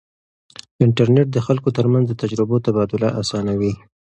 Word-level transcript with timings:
انټرنیټ 0.85 1.27
د 1.31 1.37
خلکو 1.47 1.69
ترمنځ 1.77 2.05
د 2.07 2.13
تجربو 2.21 2.55
تبادله 2.65 3.09
اسانوي. 3.21 3.73